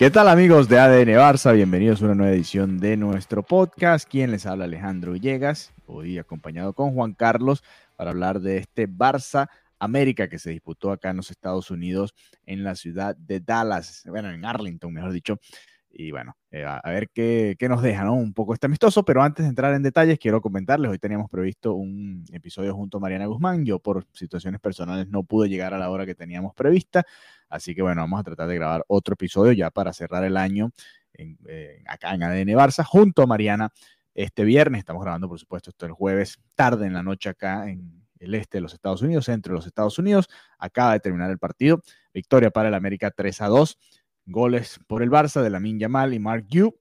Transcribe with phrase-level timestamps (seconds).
[0.00, 1.52] ¿Qué tal amigos de ADN Barça?
[1.54, 4.08] Bienvenidos a una nueva edición de nuestro podcast.
[4.08, 7.62] Quien les habla Alejandro Villegas, hoy acompañado con Juan Carlos
[7.96, 12.14] para hablar de este Barça América que se disputó acá en los Estados Unidos
[12.46, 15.38] en la ciudad de Dallas, bueno, en Arlington, mejor dicho.
[15.92, 18.14] Y bueno, eh, a, ver qué, qué, nos deja, ¿no?
[18.14, 21.74] Un poco este amistoso, pero antes de entrar en detalles, quiero comentarles, hoy teníamos previsto
[21.74, 25.90] un episodio junto a Mariana Guzmán, yo por situaciones personales no pude llegar a la
[25.90, 27.04] hora que teníamos prevista,
[27.48, 30.70] así que bueno, vamos a tratar de grabar otro episodio ya para cerrar el año
[31.86, 33.72] acá en ADN Barça, junto a Mariana
[34.14, 38.00] este viernes, estamos grabando por supuesto esto el jueves, tarde en la noche acá en
[38.18, 40.28] el este de los Estados Unidos, centro de los Estados Unidos,
[40.58, 43.78] acaba de terminar el partido, victoria para el América 3 a 2,
[44.26, 46.74] goles por el Barça de Lamin Yamal y Mark Yu.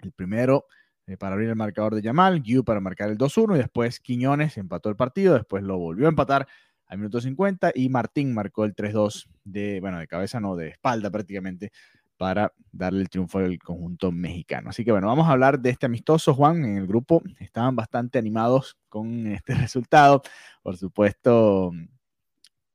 [0.00, 0.66] El primero
[1.06, 4.56] eh, para abrir el marcador de Yamal, Yu para marcar el 2-1 y después Quiñones
[4.56, 6.46] empató el partido, después lo volvió a empatar
[6.86, 11.10] al minuto 50 y Martín marcó el 3-2 de, bueno, de cabeza, no, de espalda
[11.10, 11.72] prácticamente
[12.16, 14.70] para darle el triunfo al conjunto mexicano.
[14.70, 18.18] Así que bueno, vamos a hablar de este amistoso, Juan, en el grupo estaban bastante
[18.18, 20.22] animados con este resultado.
[20.62, 21.72] Por supuesto,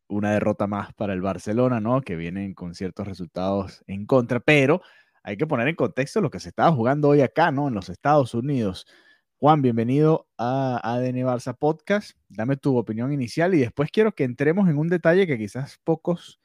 [0.07, 2.01] una derrota más para el Barcelona, ¿no?
[2.01, 4.81] Que vienen con ciertos resultados en contra, pero
[5.23, 7.67] hay que poner en contexto lo que se estaba jugando hoy acá, ¿no?
[7.67, 8.87] En los Estados Unidos.
[9.39, 12.17] Juan, bienvenido a ADN Barça Podcast.
[12.29, 16.39] Dame tu opinión inicial y después quiero que entremos en un detalle que quizás pocos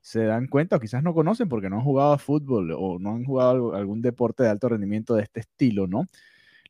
[0.00, 3.10] se dan cuenta o quizás no conocen porque no han jugado a fútbol o no
[3.10, 6.06] han jugado algún deporte de alto rendimiento de este estilo, ¿no?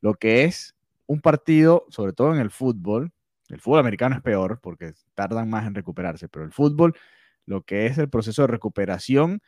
[0.01, 0.75] Lo que es
[1.07, 3.13] un partido, sobre todo en el fútbol,
[3.49, 6.95] el fútbol americano es peor porque tardan más en recuperarse, pero el fútbol,
[7.47, 9.41] lo que es el proceso de recuperación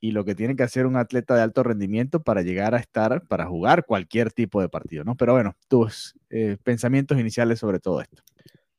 [0.00, 3.26] y lo que tiene que hacer un atleta de alto rendimiento para llegar a estar,
[3.26, 5.16] para jugar cualquier tipo de partido, ¿no?
[5.16, 8.22] Pero bueno, tus eh, pensamientos iniciales sobre todo esto.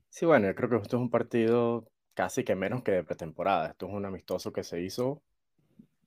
[0.10, 3.70] Sí, bueno, yo creo que esto es un partido casi que menos que de pretemporada.
[3.70, 5.22] Esto es un amistoso que se hizo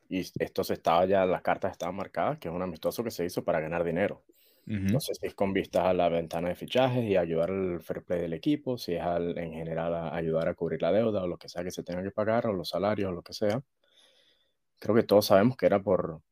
[0.08, 3.24] y esto se estaba ya, las cartas estaban marcadas, que es un amistoso que se
[3.24, 4.22] hizo para ganar dinero.
[4.70, 8.04] No sé si es con vistas a la ventana de fichajes y ayudar al fair
[8.04, 11.26] play del equipo, si es al, en general a ayudar a cubrir la deuda o
[11.26, 13.62] lo que sea que se tenga que pagar, o los salarios o lo que sea.
[14.78, 16.22] Creo que todos sabemos que era por,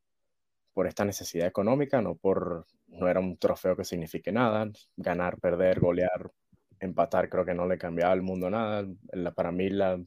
[0.75, 4.71] por esta necesidad económica, no, por, no era un trofeo que signifique nada.
[4.97, 6.31] Ganar, perder, golear,
[6.81, 8.87] empatar, creo que no le cambiaba al mundo nada.
[9.13, 9.99] La, para mí la,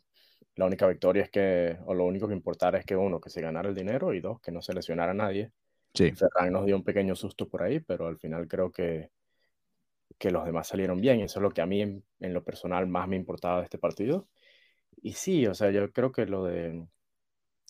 [0.55, 3.41] la única victoria es que, o lo único que importara es que uno, que se
[3.41, 5.51] ganara el dinero y dos, que no se lesionara a nadie.
[5.93, 6.11] Sí.
[6.11, 9.11] Ferran nos dio un pequeño susto por ahí, pero al final creo que,
[10.17, 11.21] que los demás salieron bien.
[11.21, 13.77] Eso es lo que a mí, en, en, lo personal, más me importaba de este
[13.77, 14.27] partido.
[15.01, 16.85] Y sí, o sea, yo creo que lo de,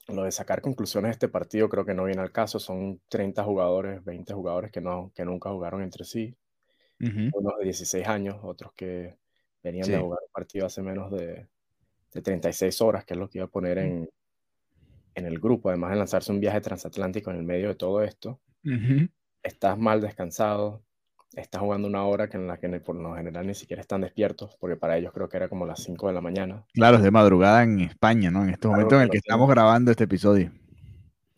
[0.08, 2.60] lo de sacar conclusiones de este partido creo que no viene al caso.
[2.60, 6.36] Son 30 jugadores, 20 jugadores que, no, que nunca jugaron entre sí.
[7.00, 7.32] Uh -huh.
[7.34, 9.18] Unos de 16 años, otros que
[9.64, 9.92] venían sí.
[9.92, 11.48] de jugar un partido hace menos de,
[12.14, 14.10] de 36 horas, que es lo que iba a poner en,
[15.16, 18.40] en el grupo, además de lanzarse un viaje transatlántico en el medio de todo esto,
[18.66, 19.10] uh -huh.
[19.44, 20.84] estás mal descansado,
[21.36, 24.56] estás jugando una hora que en la que por lo general ni siquiera están despiertos,
[24.60, 26.66] porque para ellos creo que era como las 5 de la mañana.
[26.74, 28.44] Claro, es de madrugada en España, ¿no?
[28.44, 30.52] En este claro, momento en el que estamos grabando este episodio.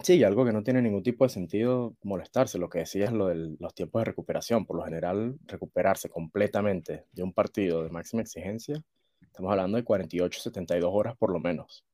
[0.03, 2.57] Sí, algo que no tiene ningún tipo de sentido molestarse.
[2.57, 4.65] Lo que decía es lo de los tiempos de recuperación.
[4.65, 8.81] Por lo general, recuperarse completamente de un partido de máxima exigencia,
[9.21, 11.85] estamos hablando de 48, 72 horas por lo menos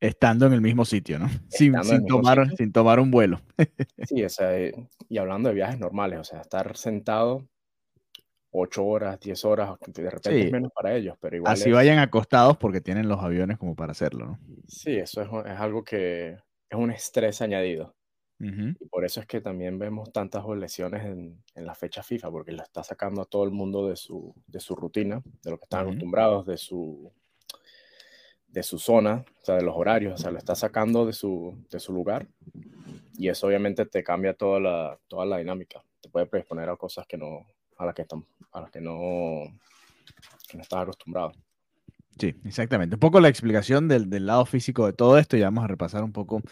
[0.00, 1.28] estando en el mismo sitio, ¿no?
[1.48, 2.56] Sin, sin tomar, sitio.
[2.56, 3.40] sin tomar un vuelo.
[4.08, 4.50] sí, o sea,
[5.08, 7.46] y hablando de viajes normales, o sea, estar sentado
[8.52, 10.46] 8 horas, 10 horas, de repente sí.
[10.46, 11.52] es menos para ellos, pero igual.
[11.52, 11.74] Así es...
[11.74, 14.38] vayan acostados porque tienen los aviones como para hacerlo, ¿no?
[14.66, 17.94] Sí, eso es, es algo que es un estrés añadido.
[18.40, 18.76] Uh -huh.
[18.80, 22.52] Y por eso es que también vemos tantas lesiones en, en, la fecha FIFA, porque
[22.52, 25.64] lo está sacando a todo el mundo de su, de su rutina, de lo que
[25.64, 25.90] están uh -huh.
[25.90, 27.12] acostumbrados, de su,
[28.52, 31.56] de su zona, o sea, de los horarios, o sea, lo está sacando de su,
[31.70, 32.26] de su lugar
[33.16, 37.06] y eso obviamente te cambia toda la, toda la dinámica, te puede predisponer a cosas
[37.06, 39.42] que no, a las que, están, a las que no,
[40.48, 41.32] que no estás acostumbrado.
[42.18, 42.96] Sí, exactamente.
[42.96, 46.02] Un poco la explicación del, del, lado físico de todo esto y vamos a repasar
[46.02, 46.42] un poco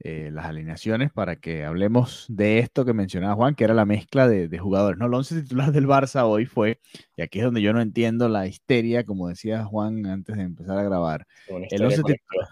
[0.00, 4.28] eh, las alineaciones para que hablemos de esto que mencionaba Juan, que era la mezcla
[4.28, 4.98] de, jugadores.
[4.98, 6.80] No, el once titular del Barça hoy fue,
[7.16, 10.76] y aquí es donde yo no entiendo la histeria, como decía Juan antes de empezar
[10.76, 11.26] a grabar.
[11.48, 12.48] El once titular,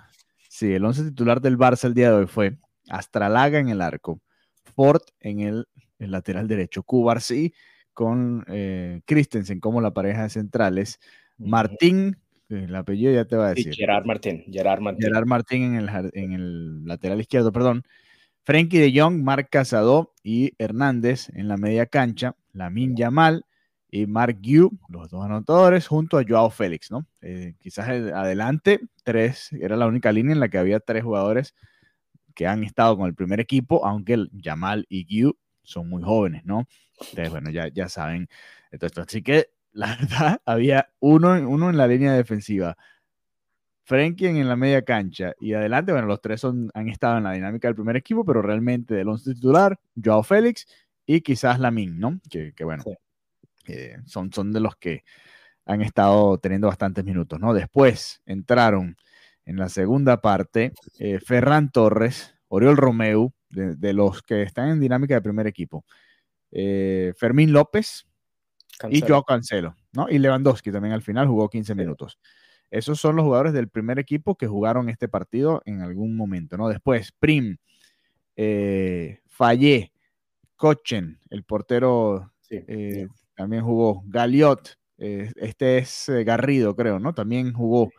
[0.48, 2.56] sí, el once titular del Barça el día de hoy fue
[2.88, 4.20] Astralaga en el arco,
[4.74, 5.66] Ford en el,
[5.98, 7.52] lateral derecho, Cubarsí
[7.92, 10.98] con eh, Christensen como la pareja de centrales,
[11.36, 12.16] Martín
[12.48, 13.74] el apellido ya te va a decir.
[13.74, 14.44] Gerard Martín.
[14.50, 15.02] Gerard Martín.
[15.02, 17.84] Gerard Martín en el, en el lateral izquierdo, perdón.
[18.42, 22.36] Frenkie de Jong, Marc Casado y Hernández en la media cancha.
[22.52, 23.46] Lamin Yamal
[23.90, 27.06] y Mark Yu, los dos anotadores, junto a Joao Félix, ¿no?
[27.22, 31.54] Eh, quizás adelante, tres, era la única línea en la que había tres jugadores
[32.34, 36.66] que han estado con el primer equipo, aunque Yamal y Yu son muy jóvenes, ¿no?
[36.98, 38.28] Entonces, bueno, ya, ya saben.
[38.70, 42.76] Entonces, así que la verdad, había uno, uno en la línea defensiva,
[43.84, 47.32] Frenkie en la media cancha y adelante, bueno, los tres son, han estado en la
[47.32, 50.66] dinámica del primer equipo, pero realmente del once titular, Joao Félix
[51.04, 52.18] y quizás Lamin, ¿no?
[52.30, 52.82] Que, bueno,
[53.66, 55.04] eh, son, son de los que
[55.66, 57.52] han estado teniendo bastantes minutos, ¿no?
[57.52, 58.96] Después entraron
[59.44, 65.14] en la segunda parte eh, Ferran Torres, Oriol Romeu, de, los que están en dinámica
[65.14, 65.84] de primer equipo,
[66.50, 68.06] eh, Fermín López,
[68.90, 70.08] y Joao Cancelo, ¿no?
[70.08, 72.18] Y Lewandowski también al final jugó 15 minutos.
[72.70, 76.68] Esos son los jugadores del primer equipo que jugaron este partido en algún momento, ¿no?
[76.68, 77.56] Después, Prim,
[78.36, 79.92] eh, Fallé,
[80.56, 84.02] Cochen, el portero eh, también jugó.
[84.06, 87.14] Galiot, eh, este es eh, Garrido, creo, ¿no?
[87.14, 87.90] También jugó.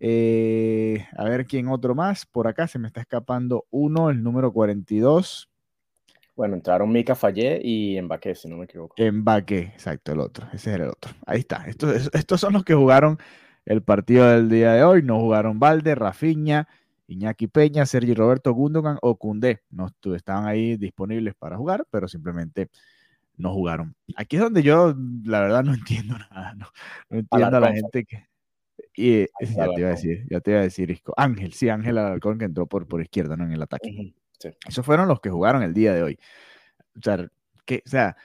[0.00, 2.26] a ver quién otro más.
[2.26, 5.48] Por acá se me está escapando uno, el número 42.
[6.36, 8.96] Bueno, entraron Mika Fallé y Mbaqué, si no me equivoco.
[8.98, 10.48] Mbaqué, exacto, el otro.
[10.52, 11.12] Ese era el otro.
[11.26, 11.64] Ahí está.
[11.66, 13.18] Estos, estos son los que jugaron
[13.64, 15.02] el partido del día de hoy.
[15.02, 16.68] No jugaron Valde, Rafiña,
[17.06, 19.62] Iñaki Peña, Sergi Roberto Gundogan o Cundé.
[19.70, 22.68] No estaban ahí disponibles para jugar, pero simplemente
[23.36, 23.94] no jugaron.
[24.16, 24.94] Aquí es donde yo,
[25.24, 26.54] la verdad, no entiendo nada.
[26.54, 26.66] No,
[27.10, 28.26] entiendo a la gente que.
[28.96, 32.38] Y, ya te iba a decir, ya te iba a decir, Ángel, sí, Ángel Alarcón
[32.38, 33.44] que entró por, por izquierda, ¿no?
[33.44, 34.14] En el ataque.
[34.66, 36.18] Esos fueron los que jugaron el día de hoy.
[36.96, 37.28] O sea,
[37.64, 38.16] que, o sea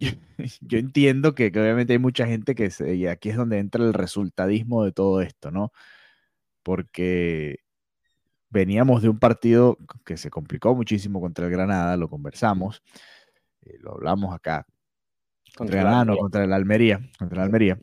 [0.60, 3.94] yo, entiendo que, obviamente hay mucha gente que se, y aquí es donde entra el
[3.94, 5.72] resultadismo de todo esto, ¿no?
[6.62, 7.60] Porque
[8.50, 12.82] veníamos de un partido que se complicó muchísimo contra el Granada, lo conversamos,
[13.62, 14.66] eh, lo hablamos acá.
[15.56, 17.78] Contra el Granada, contra el Almería, contra el Almería.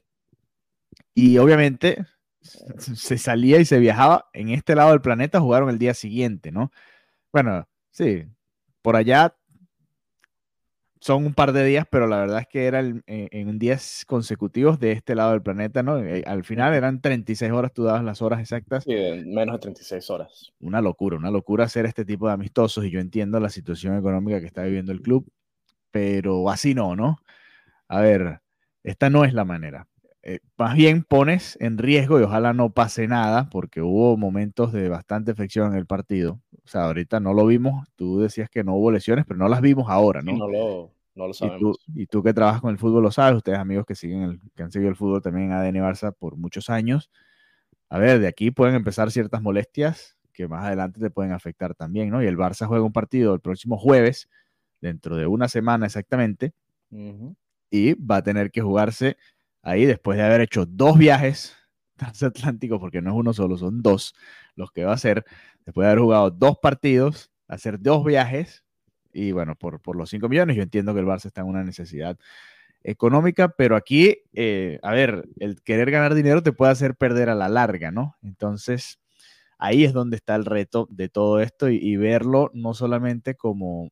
[1.13, 2.05] Y obviamente
[2.41, 6.71] se salía y se viajaba en este lado del planeta, jugaron el día siguiente, ¿no?
[7.31, 8.25] Bueno, sí,
[8.81, 9.35] por allá
[11.01, 14.79] son un par de días, pero la verdad es que era eh, en días consecutivos
[14.79, 15.97] de este lado del planeta, ¿no?
[15.97, 18.83] Eh, al final eran 36 horas, tú dabas las horas exactas.
[18.83, 18.93] Sí,
[19.25, 20.53] menos de 36 horas.
[20.59, 24.39] Una locura, una locura hacer este tipo de amistosos y yo entiendo la situación económica
[24.39, 25.27] que está viviendo el club,
[25.89, 27.17] pero así no, ¿no?
[27.87, 28.41] A ver,
[28.83, 29.87] esta no es la manera.
[30.23, 34.87] Eh, más bien pones en riesgo y ojalá no pase nada, porque hubo momentos de
[34.87, 36.41] bastante fricción en el partido.
[36.63, 39.61] O sea, ahorita no lo vimos, tú decías que no hubo lesiones, pero no las
[39.61, 40.37] vimos ahora, ¿no?
[40.37, 41.79] no lo, no lo sabemos.
[41.95, 44.63] Y tú, que trabajas con el fútbol lo sabes, ustedes amigos que, siguen el, que
[44.63, 47.09] han seguido el fútbol también en ADN Barça por muchos años.
[47.89, 52.09] A ver, de aquí pueden empezar ciertas molestias que más adelante te pueden afectar también,
[52.09, 52.23] ¿no?
[52.23, 54.29] Y el Barça juega un partido el próximo jueves,
[54.79, 56.53] dentro de una semana exactamente,
[57.69, 59.17] y va a tener que jugarse
[59.61, 61.55] ahí después de haber hecho dos viajes
[61.95, 64.13] transatlánticos, porque no es uno solo, son dos
[64.55, 65.25] los que va a hacer,
[65.65, 68.63] después de haber jugado dos partidos, hacer dos viajes,
[69.13, 71.63] y bueno, por, por los cinco millones, yo entiendo que el Barça está en una
[71.63, 72.17] necesidad
[72.83, 77.35] económica, pero aquí, eh, a ver, el querer ganar dinero te puede hacer perder a
[77.35, 78.15] la larga, ¿no?
[78.23, 78.99] Entonces,
[79.57, 83.91] ahí es donde está el reto de todo esto y verlo no solamente como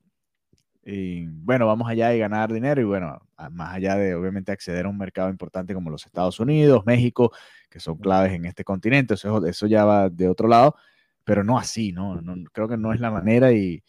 [0.91, 4.89] y bueno, vamos allá y ganar dinero y bueno, más allá de obviamente acceder a
[4.89, 7.31] un mercado importante como los Estados Unidos, México,
[7.69, 10.75] que son claves en este continente, eso, eso ya va de otro lado,
[11.23, 12.21] pero no así, ¿no?
[12.21, 13.83] no creo que no es la manera y,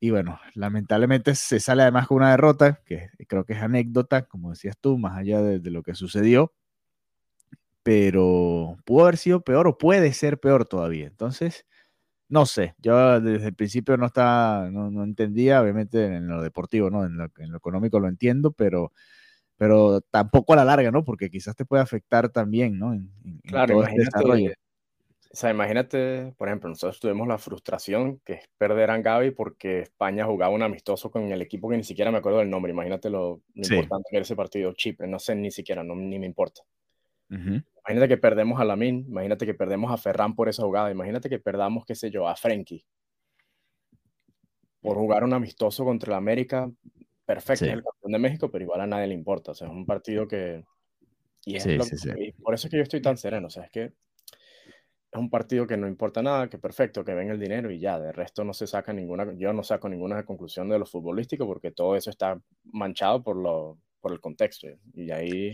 [0.00, 4.50] y bueno, lamentablemente se sale además con una derrota, que creo que es anécdota, como
[4.50, 6.52] decías tú, más allá de, de lo que sucedió,
[7.82, 11.06] pero pudo haber sido peor o puede ser peor todavía.
[11.06, 11.66] Entonces,
[12.32, 17.04] no sé, yo desde el principio no estaba, no, entendía, obviamente en lo deportivo, ¿no?
[17.04, 18.90] En lo, económico lo entiendo, pero,
[19.58, 21.04] pero tampoco a la larga, ¿no?
[21.04, 22.94] Porque quizás te puede afectar también, ¿no?
[22.94, 23.10] En,
[23.44, 24.54] claro, este imagínate,
[25.30, 29.80] O sea, imagínate, por ejemplo, nosotros tuvimos la frustración que es perder a Gaby porque
[29.80, 32.72] España jugaba un amistoso con el equipo que ni siquiera me acuerdo del nombre.
[32.72, 34.72] Imagínate lo, importante que era ese partido.
[34.72, 36.62] Chipre, no sé ni siquiera, no, ni me importa.
[37.84, 41.40] Imagínate que perdemos a Lamin, imagínate que perdemos a Ferran por esa jugada, imagínate que
[41.40, 42.84] perdamos, qué sé yo, a Frenkie.
[44.80, 46.70] por jugar un amistoso contra el América,
[47.24, 49.52] perfecto, es el campeón de México, pero igual a nadie le importa.
[49.52, 50.64] O sea, es un partido que.
[51.44, 51.66] Y, es
[52.40, 53.48] por eso es que yo estoy tan sereno.
[53.48, 57.30] O sea, es que es un partido que no importa nada, que perfecto, que ven
[57.30, 57.98] el dinero y ya.
[57.98, 59.32] De resto no se saca ninguna.
[59.36, 63.78] Yo no saco ninguna conclusión de lo futbolístico porque todo eso está manchado por, lo,
[64.00, 64.68] por el contexto.
[64.94, 65.52] Y ahí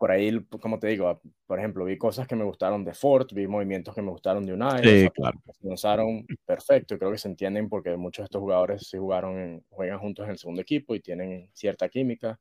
[0.00, 3.46] por ahí, como te digo, por ejemplo, vi cosas que me gustaron de Ford, vi
[3.46, 5.02] movimientos que me gustaron de United.
[5.02, 5.38] Sí, claro.
[5.52, 9.62] se lanzaron perfecto y creo que se entienden porque muchos de estos jugadores sí jugaron,
[9.68, 12.40] juegan juntos en el segundo equipo y tienen cierta química.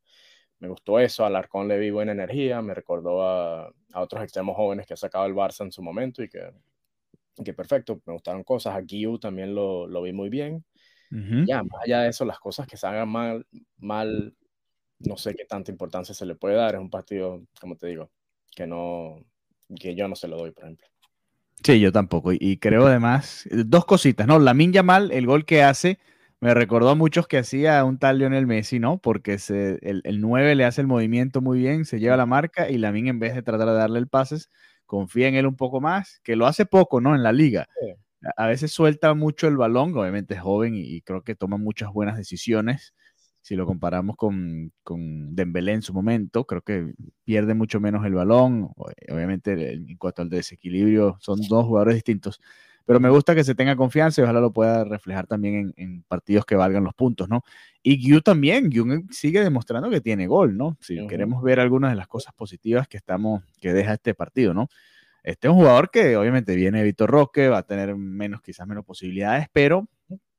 [0.60, 4.88] Me gustó eso, Alarcón le vi buena energía, me recordó a, a otros extremos jóvenes
[4.88, 6.54] que ha sacado el Barça en su momento y que,
[7.44, 8.74] que perfecto, me gustaron cosas.
[8.74, 10.63] A Giu también lo, lo vi muy bien.
[11.12, 13.46] Ya, más allá de eso, las cosas que salgan mal,
[13.80, 14.34] mal
[15.00, 16.75] no sé qué tanta importancia se le puede dar.
[16.75, 18.12] Es un partido, como te digo,
[18.56, 19.24] que no,
[19.79, 20.88] que yo no se lo doy, por ejemplo.
[21.63, 22.32] Sí, yo tampoco.
[22.34, 24.39] Y creo además, dos cositas, ¿no?
[24.39, 26.00] La Minja Mal, el gol que hace,
[26.39, 28.98] me recordó a muchos que hacía un tal Lionel Messi, ¿no?
[28.98, 32.70] Porque se, el, el 9 le hace el movimiento muy bien, se lleva la marca
[32.70, 34.50] y la Min en vez de tratar de darle el pases,
[34.86, 37.13] confía en él un poco más, que lo hace poco, ¿no?
[37.13, 37.68] En la liga.
[38.36, 41.91] A veces suelta mucho el balón, obviamente es joven y, y creo que toma muchas
[41.91, 42.94] buenas decisiones
[43.41, 46.93] si lo comparamos con, con Dembélé en su momento, creo que
[47.24, 48.72] pierde mucho menos el balón.
[48.75, 52.39] Obviamente, en cuanto al desequilibrio, son dos jugadores distintos.
[52.86, 56.43] Pero me gusta que se tenga confianza y ojalá lo pueda reflejar también en, partidos
[56.43, 57.43] que valgan los puntos, ¿no?
[57.84, 60.75] Y Gyu también, Gyu sigue demostrando que tiene gol, ¿no?
[60.81, 64.69] Si queremos ver algunas de las cosas positivas que estamos, que deja este partido, ¿no?
[65.22, 68.84] Este es un jugador que obviamente viene Vitor Roque, va a tener menos, quizás menos
[68.86, 69.88] posibilidades, pero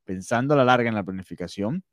[0.03, 1.85] pensando a la larga en la planificación,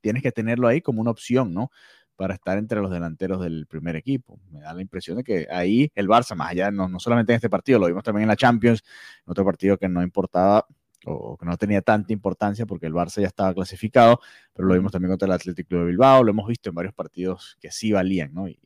[0.00, 1.70] tienes que tenerlo ahí como una opción, ¿no?
[2.16, 4.40] Para estar entre los delanteros del primer equipo.
[4.50, 7.36] Me da la impresión de que ahí el Barça, más allá, no, no solamente en
[7.36, 8.82] este partido, lo vimos también en la Champions,
[9.26, 10.66] en otro partido que no importaba
[11.06, 14.20] o que no tenía tanta importancia porque el Barça ya estaba clasificado,
[14.52, 17.56] pero lo vimos también contra el Atlético de Bilbao, lo hemos visto en varios partidos
[17.60, 18.48] que sí valían, ¿no?
[18.48, 18.58] Y,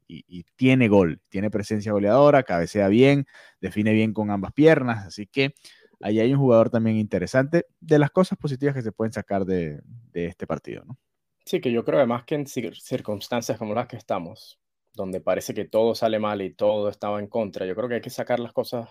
[0.56, 3.26] tiene gol, tiene presencia goleadora, cabecea bien,
[3.60, 5.54] define bien con ambas piernas, así que
[6.00, 9.82] ahí hay un jugador también interesante de las cosas positivas que se pueden sacar de
[10.12, 10.98] este partido, ¿no?
[11.44, 14.58] Sí, que yo creo además que en circunstancias como las que estamos,
[14.94, 18.00] donde parece que todo sale mal y todo estaba en contra, yo creo que hay
[18.00, 18.88] que sacar las cosas,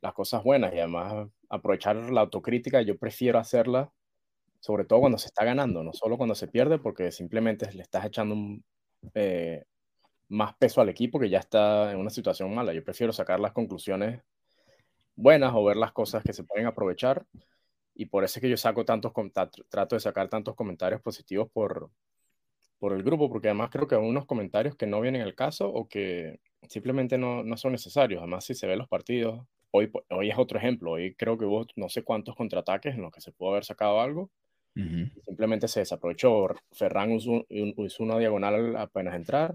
[0.00, 2.82] las cosas buenas y además aprovechar la autocrítica.
[2.82, 3.92] Yo prefiero hacerla,
[4.60, 8.04] sobre todo cuando se está ganando, no solo cuando se pierde, porque simplemente le estás
[8.06, 8.36] echando
[9.14, 9.64] eh,
[10.28, 12.72] más peso al equipo que ya está en una situación mala.
[12.74, 14.22] Yo prefiero sacar las conclusiones
[15.16, 17.26] buenas o ver las cosas que se pueden aprovechar
[17.94, 19.12] y por eso es que yo saco tantos,
[19.68, 21.90] trato de sacar tantos comentarios positivos por,
[22.78, 25.68] por el grupo, porque además creo que hay unos comentarios que no vienen al caso
[25.68, 28.20] o que simplemente no, no son necesarios.
[28.20, 30.92] Además, si se ven los partidos, hoy, hoy es otro ejemplo.
[30.92, 34.00] Hoy creo que hubo no sé cuántos contraataques en los que se pudo haber sacado
[34.00, 34.30] algo.
[34.74, 36.48] Simplemente se desaprovechó.
[36.70, 37.44] Ferran usó,
[37.98, 39.54] una diagonal apenas entrar,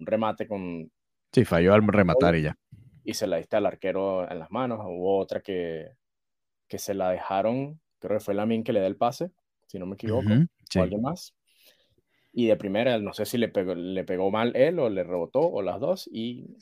[0.00, 0.90] un remate con...
[1.32, 2.58] Sí, falló al rematar y ya.
[3.04, 4.80] Y se la diste al arquero en las manos.
[4.82, 5.92] Hubo otra que,
[6.68, 9.30] que se la dejaron, creo que fue Lamin que le da el pase,
[9.66, 11.34] si no me equivoco, o alguien más.
[12.32, 15.40] Y de primera, no sé si le pegó, le pegó mal él o le rebotó,
[15.40, 16.08] o las dos.
[16.12, 16.56] Y,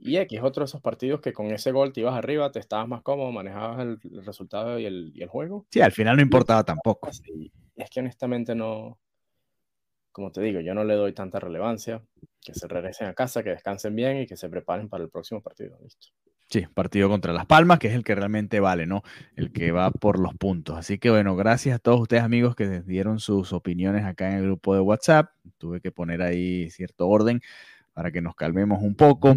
[0.00, 2.88] y X, otro de esos partidos que con ese gol te ibas arriba, te estabas
[2.88, 5.66] más cómodo, manejabas el, resultado y el, y el, juego.
[5.70, 7.08] Sí, al final no importaba tampoco.
[7.08, 8.98] es que honestamente no,
[10.16, 12.02] como te digo, yo no le doy tanta relevancia.
[12.40, 15.42] Que se regresen a casa, que descansen bien y que se preparen para el próximo
[15.42, 15.76] partido.
[15.82, 16.06] Listo.
[16.48, 19.02] Sí, partido contra Las Palmas, que es el que realmente vale, ¿no?
[19.34, 20.78] El que va por los puntos.
[20.78, 24.44] Así que bueno, gracias a todos ustedes amigos que dieron sus opiniones acá en el
[24.44, 25.32] grupo de WhatsApp.
[25.58, 27.40] Tuve que poner ahí cierto orden
[27.92, 29.36] para que nos calmemos un poco,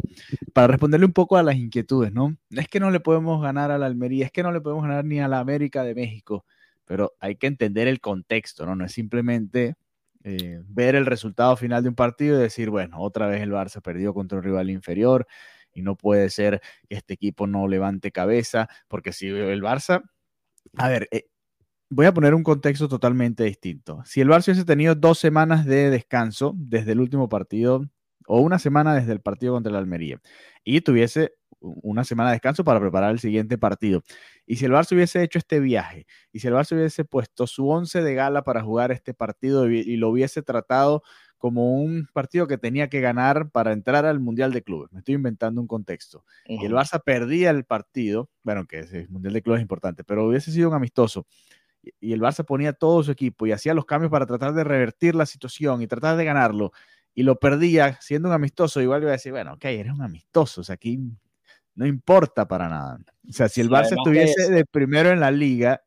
[0.54, 2.36] para responderle un poco a las inquietudes, ¿no?
[2.52, 5.06] Es que no le podemos ganar a la Almería, es que no le podemos ganar
[5.06, 6.46] ni a la América de México,
[6.86, 8.76] pero hay que entender el contexto, ¿no?
[8.76, 9.76] No es simplemente
[10.26, 13.82] eh, ver el resultado final de un partido y decir, bueno, otra vez el Barça
[13.82, 15.26] perdió contra un rival inferior
[15.74, 20.04] y no puede ser que este equipo no levante cabeza, porque si el Barça,
[20.78, 21.26] a ver, eh,
[21.90, 24.02] voy a poner un contexto totalmente distinto.
[24.06, 27.86] Si el Barça hubiese tenido dos semanas de descanso desde el último partido,
[28.28, 30.22] o una semana desde el partido contra el Almería,
[30.64, 34.04] y tuviese una semana de descanso para preparar el siguiente partido.
[34.46, 37.68] Y si el Barça hubiese hecho este viaje, y si el Barça hubiese puesto su
[37.68, 41.04] once de gala para jugar este partido y lo hubiese tratado
[41.40, 44.92] como un partido que tenía que ganar para entrar al Mundial de Clubes.
[44.92, 46.26] Me estoy inventando un contexto.
[46.46, 50.28] Y el Barça perdía el partido, bueno, que el Mundial de Clubes es importante, pero
[50.28, 51.26] hubiese sido un amistoso.
[52.02, 55.16] Y el Barça ponía todo su equipo y hacía los cambios para tratar de revertir
[55.16, 56.74] la situación y tratar de ganarlo.
[57.16, 58.82] Y lo perdía siendo un amistoso.
[58.82, 60.60] Igual iba a decir, bueno, ok, eres un amistoso.
[60.60, 61.00] O sea, aquí
[61.74, 63.00] no importa para nada.
[63.30, 65.82] O sea, si el Barça estuviese de primero en la liga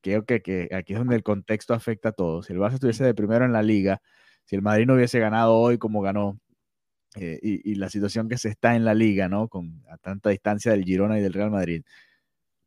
[0.00, 2.46] creo que, que, aquí es donde el contexto afecta a todos.
[2.46, 4.00] Si el Barça estuviese de primero en la liga,
[4.48, 6.40] si el Madrid no hubiese ganado hoy como ganó,
[7.16, 9.48] eh, y, la situación que se está en la liga, ¿no?
[9.48, 11.82] Con a tanta distancia del Girona y del Real Madrid,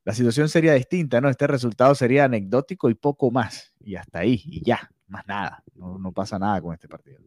[0.03, 1.29] la situación sería distinta, ¿no?
[1.29, 5.97] Este resultado sería anecdótico y poco más, y hasta ahí, y ya, más nada, no,
[5.97, 7.19] no pasa nada con este partido.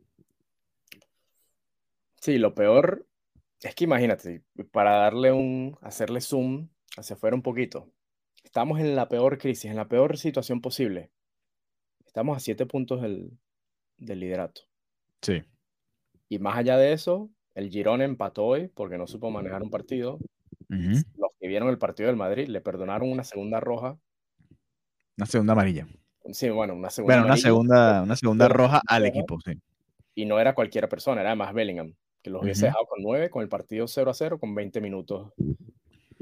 [2.20, 3.08] Sí, lo peor
[3.61, 7.90] es que imagínate, para darle un, hacerle zoom hacia afuera un poquito,
[8.44, 11.11] estamos en la peor crisis, en la peor situación posible.
[12.06, 13.37] Estamos a siete puntos del,
[13.98, 14.62] del liderato.
[15.22, 15.42] Sí.
[16.28, 20.18] Y más allá de eso, el Girón empató hoy porque no supo manejar un partido.
[20.70, 21.04] Uh -huh.
[21.16, 23.98] Los que vieron el partido del Madrid le perdonaron una segunda roja.
[25.16, 25.86] Una segunda amarilla.
[26.32, 29.52] Sí, bueno, una segunda Bueno, una amarilla, segunda, una segunda roja al equipo, sí.
[30.14, 32.66] Y no era cualquier persona, era además Bellingham, que los hubiese Ujú.
[32.68, 35.32] dejado con 9, con el partido 0 a 0, con 20 minutos.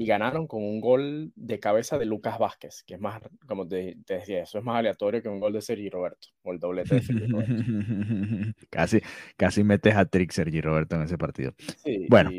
[0.03, 3.95] Y ganaron con un gol de cabeza de Lucas Vázquez, que es más, como te,
[4.05, 6.95] te decía, eso es más aleatorio que un gol de Sergi Roberto, o el doblete
[6.95, 7.53] de Sergi Roberto.
[8.69, 9.01] casi,
[9.37, 11.53] casi metes a trick Sergi Roberto en ese partido.
[11.83, 12.31] Sí, Bueno.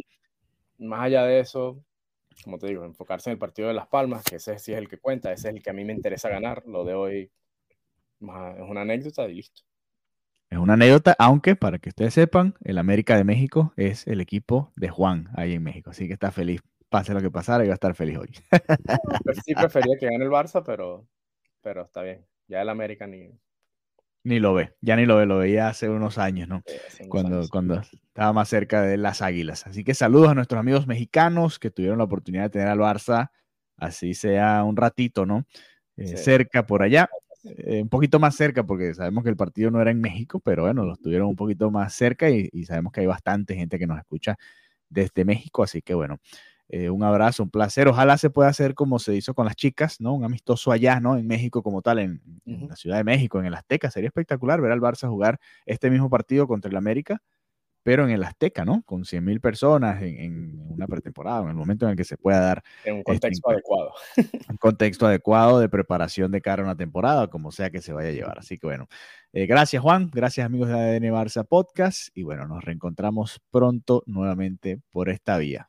[0.78, 1.82] más allá de eso,
[2.44, 4.88] como te digo, enfocarse en el partido de Las Palmas, que ese sí es el
[4.88, 6.62] que cuenta, ese es el que a mí me interesa ganar.
[6.66, 7.30] Lo de hoy
[8.20, 9.62] más- es una anécdota y listo.
[10.50, 14.70] Es una anécdota, aunque para que ustedes sepan, el América de México es el equipo
[14.76, 16.60] de Juan ahí en México, así que está feliz.
[16.94, 18.30] Pase lo que pasara, iba a estar feliz hoy.
[19.24, 21.08] Pues sí prefería que gane el Barça, pero,
[21.60, 22.24] pero está bien.
[22.46, 23.32] Ya el América ni...
[24.22, 26.62] Ni lo ve, ya ni lo ve, lo veía hace unos años, ¿no?
[27.00, 27.50] unos cuando, años.
[27.50, 29.66] cuando estaba más cerca de las Águilas.
[29.66, 33.32] Así que saludos a nuestros amigos mexicanos que tuvieron la oportunidad de tener al Barça,
[33.76, 35.46] así sea un ratito, ¿no?
[35.96, 36.16] Eh, Sí.
[36.16, 37.10] Cerca por allá,
[37.42, 40.62] eh, un poquito más cerca, porque sabemos que el partido no era en México, pero
[40.62, 43.86] bueno, los tuvieron un poquito más cerca y, y sabemos que hay bastante gente que
[43.88, 44.36] nos escucha
[44.88, 46.20] desde México, así que bueno.
[46.68, 47.88] Eh, un abrazo, un placer.
[47.88, 50.14] Ojalá se pueda hacer como se hizo con las chicas, ¿no?
[50.14, 51.16] Un amistoso allá, ¿no?
[51.16, 53.90] En México como tal, en, la Ciudad de México, en el Azteca.
[53.90, 57.22] Sería espectacular ver al Barça jugar este mismo partido contra el América,
[57.82, 58.82] pero en el Azteca, ¿no?
[58.86, 62.16] Con 100 mil personas en, en una pretemporada, en el momento en el que se
[62.16, 63.52] pueda dar En un contexto encuentro.
[63.52, 63.94] adecuado.
[64.50, 68.08] un contexto adecuado de preparación de cara a una temporada, como sea que se vaya
[68.08, 68.38] a llevar.
[68.38, 68.88] Así que bueno,
[69.34, 74.80] eh, gracias Juan, gracias amigos de ADN Barça Podcast y bueno, nos reencontramos pronto nuevamente
[74.90, 75.68] por esta vía.